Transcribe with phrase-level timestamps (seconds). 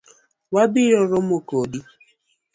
[0.55, 1.79] Wabiro romo kodi.